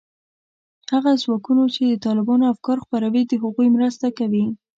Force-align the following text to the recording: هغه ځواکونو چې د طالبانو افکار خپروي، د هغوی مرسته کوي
هغه 0.93 1.11
ځواکونو 1.23 1.63
چې 1.73 1.81
د 1.85 1.93
طالبانو 2.05 2.49
افکار 2.53 2.77
خپروي، 2.85 3.21
د 3.27 3.33
هغوی 3.43 3.67
مرسته 3.77 4.07
کوي 4.17 4.45